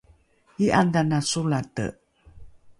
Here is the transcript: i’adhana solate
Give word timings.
i’adhana 0.67 1.19
solate 1.29 1.87